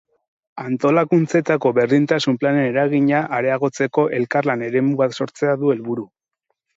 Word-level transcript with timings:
Antolakuntzetako 0.61 1.71
berdintasun 1.79 2.39
planen 2.43 2.65
eragina 2.69 3.19
areagotzeko 3.41 4.07
elkarlan 4.21 4.65
eremu 4.69 4.97
bat 5.03 5.15
sortzea 5.19 5.55
du 5.65 5.71
helburu. 5.75 6.07